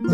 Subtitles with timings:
[0.00, 0.06] ボ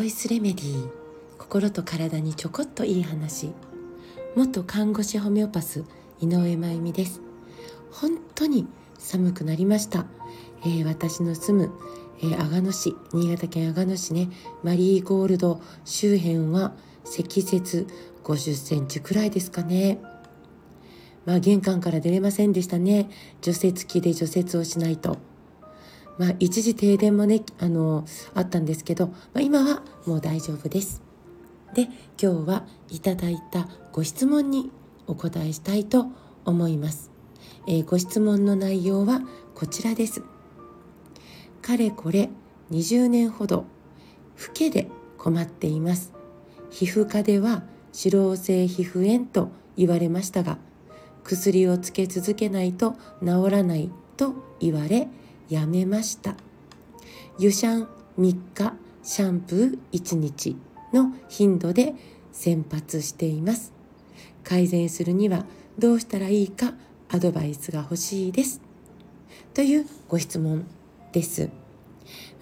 [0.00, 0.90] イスレメディー
[1.36, 3.52] 心と体にちょこっといい話。
[4.34, 5.84] 元看護師ホメオパス
[6.18, 7.20] 井上真由美です。
[7.90, 8.66] 本当に
[8.98, 10.06] 寒くなりました、
[10.62, 11.74] えー、私の住む、
[12.22, 14.30] えー、阿賀野市新潟県阿賀野市ね
[14.62, 16.72] マリーゴールド周辺は
[17.04, 17.86] 積雪
[18.24, 20.00] 50センチくらいですかね。
[21.26, 23.10] まあ玄関から出れませんでしたね。
[23.42, 25.18] 除雪機で除雪をしないと。
[26.18, 31.02] まあ一時停電もねあのあったんですけど、まあ、今はもう大丈夫です。
[31.74, 31.88] で
[32.22, 34.70] 今日はいただいたご質問に
[35.06, 36.06] お答えしたいと
[36.44, 37.10] 思います、
[37.66, 39.22] えー、ご質問の内容は
[39.54, 40.22] こちらです。
[41.62, 42.28] かれこれ
[42.70, 43.64] 20年ほど
[44.46, 44.88] 老けで
[45.18, 46.12] 困っています。
[46.70, 50.58] 皮膚科では脂漏性皮膚炎と言われましたが
[51.22, 55.08] 薬をつけ続けないと治らないと言われ
[55.52, 56.34] やめました。
[57.38, 57.88] 湯シャン
[58.18, 58.72] 3日
[59.02, 60.56] シャンプー1日
[60.94, 61.94] の頻度で
[62.32, 63.70] 先発しています。
[64.44, 65.44] 改善するには
[65.78, 66.72] どうしたらいいか
[67.10, 68.62] アドバイスが欲しいです。
[69.52, 70.66] というご質問
[71.12, 71.50] です。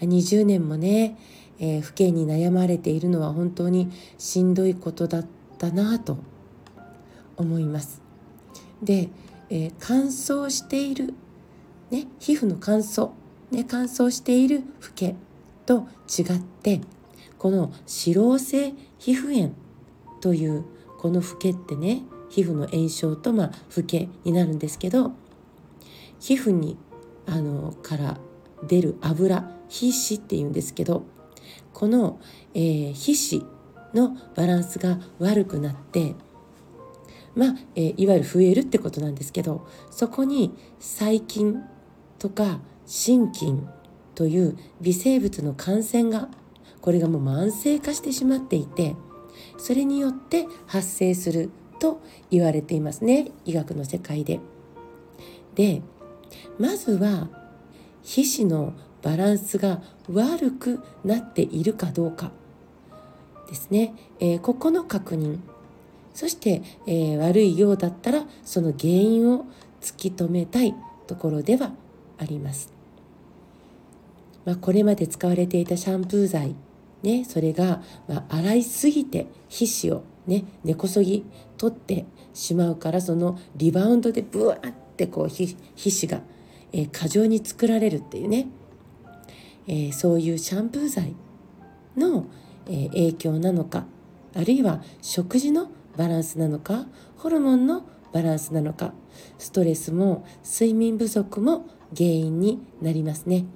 [0.01, 1.19] 20年もね、
[1.59, 5.27] えー、不景に悩まれているのは本当にしんどいことだっ
[5.59, 6.19] たなと
[7.37, 8.01] 思います。
[8.81, 9.09] で、
[9.49, 11.13] えー、乾燥している、
[11.91, 13.11] ね、皮膚の乾燥、
[13.51, 15.17] ね、乾燥している老け
[15.67, 16.81] と違って
[17.39, 19.53] この脂漏性皮膚炎
[20.21, 20.65] という
[20.99, 25.13] この老けってね皮膚の炎症とまあ老けになるんですけど
[26.21, 26.77] 皮膚に
[27.27, 28.19] あのから
[28.63, 31.05] 出る油皮脂っていうんですけど
[31.73, 32.21] この、
[32.55, 33.47] えー、皮脂
[33.95, 36.15] のバランスが悪くなって
[37.35, 41.63] まあ、えー、いわゆる増えるってことなんですけどそこに細菌
[42.21, 43.69] とか心菌
[44.15, 46.29] という微生物の感染が
[46.81, 48.95] これがもう慢性化してしまっていて
[49.59, 51.51] それによって発生する
[51.81, 52.01] と
[52.31, 54.39] 言われていますね医学の世界で。
[55.55, 55.83] で
[56.59, 57.29] まずは
[58.03, 62.31] 皮脂のバランスが悪くなっているかどうか
[63.49, 65.39] ですね、えー、ここの確認
[66.15, 69.47] そして、えー、悪いようだったらその原因を
[69.81, 70.75] 突き止めたい
[71.07, 71.73] ところでは
[72.21, 72.73] あります。
[74.45, 76.55] まあ、これまで使われていたシャンプー剤、
[77.03, 81.25] ね、それが、まあ、洗いすぎて皮脂を、ね、根こそぎ
[81.57, 86.23] 取ってしまうからそのリバウンドでブワーってこう皮脂が、
[86.73, 88.49] えー、過剰に作られるっていうね、
[89.67, 91.15] えー、そういうシャンプー剤
[91.97, 92.27] の、
[92.67, 93.85] えー、影響なのか
[94.35, 96.87] あるいは食事のバランスなのか
[97.19, 98.93] ホルモンのバランスなのか
[99.39, 103.47] ストレスも睡眠不足も原因になりますね。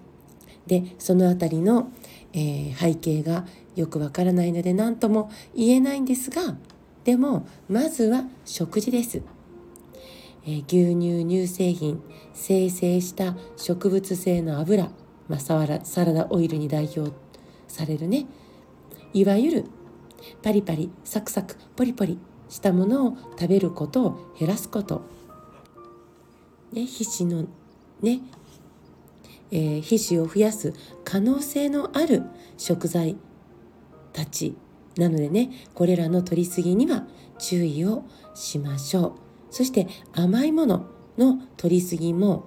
[0.67, 1.91] でその辺りの、
[2.33, 3.45] えー、背景が
[3.77, 6.56] よくわからないので何とも言えないんですが
[7.05, 9.22] でもまずは食事です。
[10.47, 12.03] えー、牛乳乳製品
[12.33, 14.91] 生成した植物性の油、
[15.28, 17.12] まあ、サラサラダオイルに代表
[17.66, 18.27] されるね
[19.15, 19.65] いわゆる
[20.43, 22.19] パリパリサクサクポリポリ
[22.49, 25.03] したものを食べることを減らすこと、
[26.72, 27.47] ね、皮脂の
[28.04, 28.20] ね、
[29.50, 30.72] えー、皮脂を増やす
[31.04, 32.22] 可能性のある
[32.56, 33.16] 食材
[34.12, 34.56] たち
[34.97, 35.50] なのでね。
[35.75, 37.06] これらの摂りすぎには
[37.38, 38.04] 注意を
[38.34, 39.12] しましょう。
[39.50, 40.87] そして甘いもの
[41.19, 42.44] の摂りすぎも、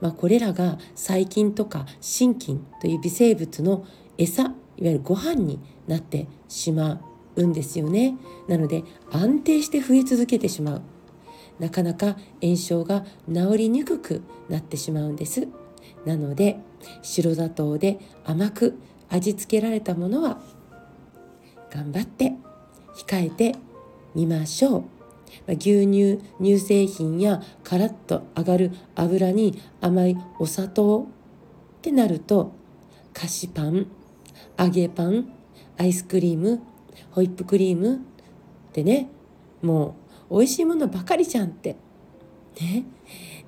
[0.00, 3.86] まあ、これらが細菌とか心菌という微生物の
[4.18, 7.00] 餌いわゆるご飯になってしま
[7.36, 8.16] うんですよね。
[8.48, 10.82] なので安定して増え続けてしまう。
[11.58, 15.48] なかなか炎症が治りにくくなってしまうんです。
[16.04, 16.58] なので
[17.02, 20.40] 白砂糖で甘く味付けられたものは
[21.70, 22.32] 頑張って
[22.96, 23.56] 控えて
[24.14, 24.84] みましょう。
[25.48, 31.06] 牛乳乳製品やカラッと揚がる油に甘いお砂糖
[31.78, 32.52] ってなると
[33.14, 33.86] 菓子パン
[34.58, 35.32] 揚げパン
[35.78, 36.60] アイスクリーム
[37.10, 37.98] ホイップクリームっ
[38.72, 39.08] てね
[39.62, 40.01] もう
[40.32, 41.76] 美味しいものばかりじゃんって。
[42.60, 42.84] ね、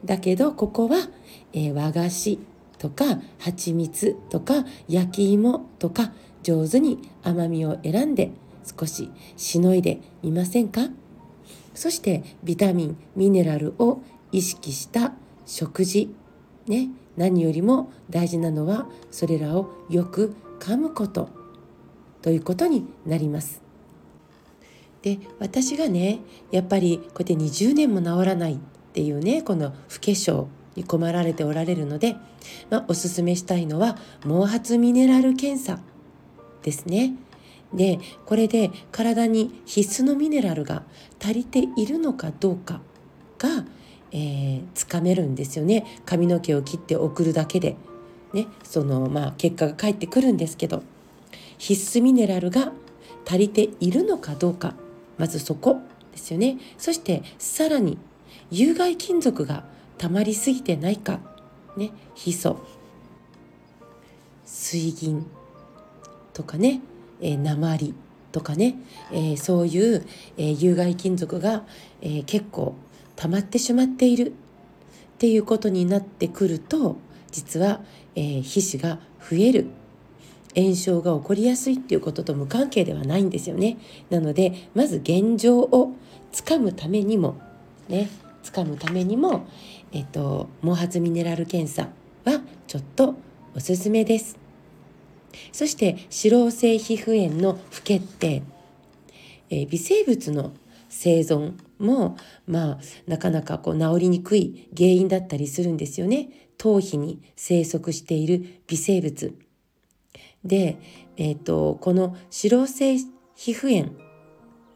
[0.05, 1.09] だけどここは、
[1.53, 2.39] えー、和菓子
[2.79, 8.33] とか蜂蜜とか焼き芋とか上手に甘みを選んで
[8.79, 10.91] 少ししのいでみませんか？
[11.75, 15.15] そしてビタミンミネラルを意識した
[15.47, 16.15] 食事。
[16.67, 16.91] ね。
[17.17, 21.29] 何よりも大事なのはそれらをよく噛むこと。
[22.23, 23.64] ということになります。
[25.05, 26.21] で私がね
[26.51, 28.57] やっぱりこうやって20年も治らないっ
[28.95, 30.47] ていうねこの不化粧
[30.77, 32.17] に困られておられるので、
[32.71, 35.79] まあ、おすすめしたいのは毛髪ミネラル検査
[36.63, 37.13] ですね。
[37.75, 40.85] でこれで体に必須のミネラルが
[41.23, 42.81] 足りているのかどうか
[43.37, 43.67] が、
[44.11, 47.77] えー、つかめるんですよね髪の毛を切って送るだけで、
[48.33, 50.85] ね、そのまあ結果が返ってくるんですけど
[51.59, 52.73] 必須ミネラルが
[53.27, 54.75] 足りているのかどうか
[55.19, 55.81] まずそこ
[56.13, 56.59] ですよね。
[56.79, 57.99] そしてさらに
[58.51, 59.65] 有害金属が
[59.99, 61.21] 溜まりすぎてないか、
[61.77, 62.59] ね、ヒ素。
[64.45, 65.27] 水銀
[66.33, 66.81] とかね、
[67.21, 67.95] えー、鉛
[68.33, 68.77] とかね、
[69.13, 70.07] えー、そういう、
[70.37, 71.65] えー、有害金属が、
[72.03, 72.75] えー、結構
[73.17, 74.33] 溜まってしまっている。
[75.15, 76.97] っていうことになってくると
[77.31, 77.81] 実は、
[78.15, 79.67] え、皮脂が増える。
[80.55, 83.79] 炎症が起こりやすいっていうことと無関係ではないんですよね。
[84.11, 85.93] なのでまず現状を
[86.33, 87.37] つかむためにも
[87.89, 88.09] ね
[88.43, 89.47] つかむためにも、
[89.93, 91.89] えっと、毛髪ミネラル検査
[92.31, 93.15] はちょっと
[93.57, 94.39] おすすめです。
[95.53, 98.43] そして脂漏性皮膚炎の不決定、
[99.51, 100.53] えー、微生物の
[100.89, 102.17] 生存も
[102.47, 109.35] まあなかなかこう治りにくい原因だったりするんですよね頭皮に生息している微生物
[110.45, 110.79] で、
[111.17, 112.97] えーと、この脂漏性
[113.35, 113.93] 皮膚炎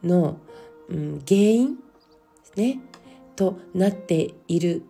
[0.03, 0.38] の、
[0.88, 1.76] うん、原因
[2.56, 2.81] ね
[3.37, 4.82] となっている、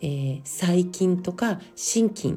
[0.00, 2.34] えー、細菌とか心筋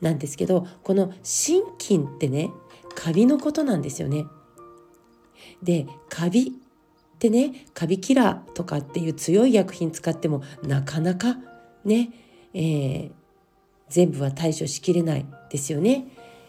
[0.00, 2.50] なんですけどこの心筋ってね
[2.94, 4.26] カビのことなんですよね。
[5.62, 11.36] でカビってねカビキラーとかっていう強い薬品使ってもなかなか
[11.84, 12.10] ね、
[12.52, 13.12] えー、
[13.88, 16.06] 全部は対処しきれないですよね。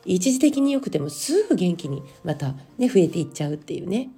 [0.08, 4.10] 一時的に良くてもすぐ元気にまたね増えていっちゃうっていうね。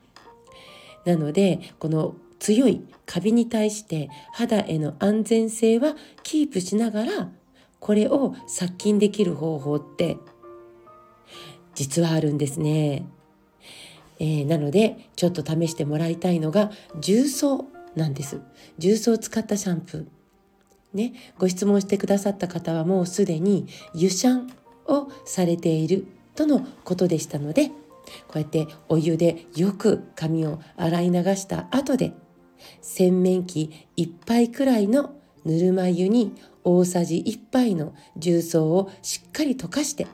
[1.06, 7.30] なのでこの強いカビに対して肌への安全性はキープしながら
[7.80, 10.18] これを殺菌できる方法って
[11.76, 13.06] 実はあるんですね。
[14.20, 17.66] えー、なのでちょっと試してもらいたいのが重曹
[17.96, 18.42] なんです。
[18.78, 20.06] 重曹を使ったシャンプー。
[20.94, 24.52] ね、ご質問してくださった方はもうすでに湯シャン
[24.90, 26.06] をされている
[26.36, 27.68] とのことでしたので
[28.28, 32.14] こうやってお湯でよく髪を洗い流した後で
[32.82, 35.16] 洗面器1杯くらいの
[35.46, 36.34] ぬるま湯に
[36.64, 40.08] 大さじ1杯の重曹をしっかり溶かして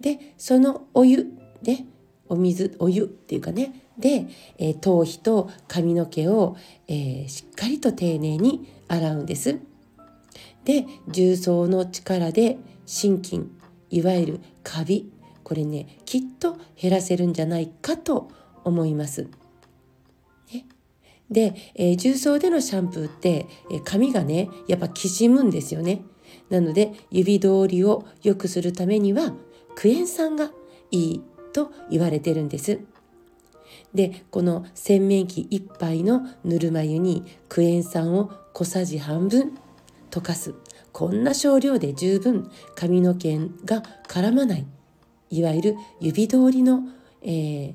[0.00, 1.26] でそのお湯
[1.62, 1.84] で
[2.28, 4.26] お水お湯っていうかねで、
[4.58, 6.56] えー、頭皮と髪の毛を、
[6.86, 9.58] えー、しっかりと丁寧に洗うんです。
[10.64, 13.42] で重曹の力で心筋
[13.90, 15.10] いわゆるカビ
[15.42, 18.28] これねきっと減らせるんじゃないかと
[18.64, 19.28] 思います。
[20.52, 20.66] ね、
[21.30, 26.02] で、えー、重曹でのシャンプーって、えー、髪がねやっぱきしむんですよね。
[26.50, 29.32] なので指通りを良くするためには
[29.74, 30.50] クエン酸が
[30.90, 32.80] いいと言われてるんです。
[33.94, 39.56] でこの洗面器1杯のぬるま湯にクエン酸を小さじ半分
[40.10, 40.54] 溶かす
[40.98, 44.66] こんな少量で十分髪の毛が絡まない
[45.30, 46.80] いわゆる指通りの、
[47.22, 47.74] えー、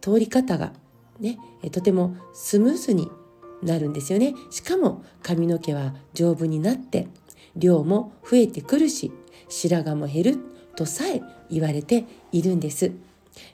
[0.00, 0.72] 通り方が
[1.20, 1.38] ね
[1.70, 3.08] とてもスムーズに
[3.62, 4.34] なるんですよね。
[4.50, 7.06] しかも髪の毛は丈夫になって
[7.54, 9.12] 量も増えてくるし
[9.48, 10.38] 白髪も減る
[10.74, 12.90] とさえ言われているんです。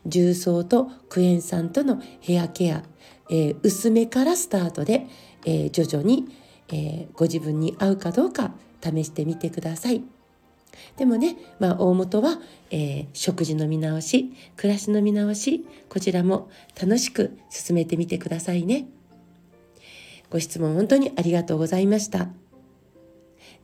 [0.06, 2.82] 重曹とクエン酸とのヘアケア、
[3.28, 5.06] えー、薄めからスタートで、
[5.44, 6.24] えー、徐々に、
[6.68, 10.02] えー、ご自分に合うかどうか試してみてください。
[10.96, 12.38] でもね、まあ、大元は、
[12.70, 18.86] えー、食事の見直し暮らしの見直しこちらも楽しく進めてみてくださいね。
[20.28, 22.28] ご質問本当にありがとうございました。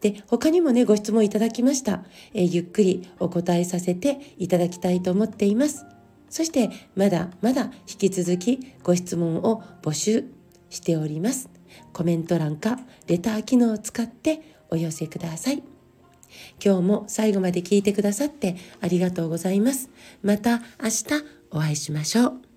[0.00, 2.02] で他にもねご質問いただきました、
[2.35, 5.85] えー、ゆっくりお答えさせていただきたいと思っています。
[6.28, 10.25] そしてまだまだ引き続きご質問を募集
[10.71, 11.50] しております。
[11.92, 15.62] コメント欄かレター機能を使ってお寄せください。
[16.64, 19.90] 今日も最後まで聞いてくださってありがとうございます。
[20.22, 21.04] また明日
[21.50, 22.51] お会いしましょう。